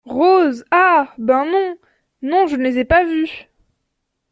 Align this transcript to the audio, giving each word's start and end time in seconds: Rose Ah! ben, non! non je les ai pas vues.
Rose 0.07 0.65
Ah! 0.71 1.13
ben, 1.19 1.45
non! 1.45 1.77
non 2.23 2.47
je 2.47 2.55
les 2.55 2.79
ai 2.79 2.85
pas 2.85 3.03
vues. 3.05 3.49